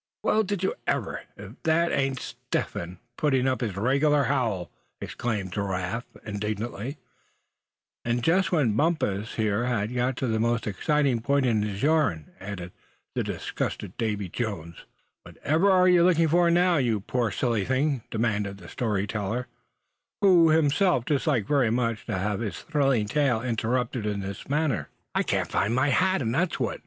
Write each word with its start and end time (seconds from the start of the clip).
"Well, 0.23 0.41
did 0.41 0.63
you 0.63 0.73
ever, 0.87 1.21
if 1.37 1.61
that 1.61 1.91
ain't 1.91 2.19
Step 2.19 2.71
Hen 2.71 2.97
putting 3.17 3.47
up 3.47 3.61
his 3.61 3.77
regular 3.77 4.23
howl!" 4.23 4.71
exclaimed 4.99 5.53
Giraffe, 5.53 6.07
indignantly. 6.25 6.97
"And 8.03 8.23
just 8.23 8.51
when 8.51 8.75
Bumpus 8.75 9.35
here 9.35 9.65
had 9.65 9.93
got 9.93 10.17
to 10.17 10.25
the 10.25 10.39
most 10.39 10.65
exciting 10.65 11.21
point 11.21 11.45
in 11.45 11.61
his 11.61 11.83
yarn," 11.83 12.31
added 12.39 12.71
the 13.13 13.23
disgusted 13.23 13.95
Davy 13.97 14.27
Jones. 14.27 14.85
"Whatever 15.21 15.69
are 15.69 15.87
you 15.87 16.03
looking 16.03 16.29
for 16.29 16.49
now, 16.49 16.77
you 16.77 16.99
poor 16.99 17.29
silly 17.29 17.63
thing?" 17.63 18.01
demanded 18.09 18.57
the 18.57 18.69
story 18.69 19.05
teller, 19.05 19.45
who 20.21 20.49
himself 20.49 21.05
disliked 21.05 21.47
very 21.47 21.69
much 21.69 22.07
to 22.07 22.17
have 22.17 22.39
his 22.39 22.57
thrilling 22.63 23.05
tale 23.07 23.39
interrupted 23.43 24.07
in 24.07 24.21
this 24.21 24.49
manner. 24.49 24.89
"I 25.13 25.21
can't 25.21 25.51
find 25.51 25.75
my 25.75 25.89
hat, 25.89 26.23
and 26.23 26.33
that's 26.33 26.59
what?" 26.59 26.79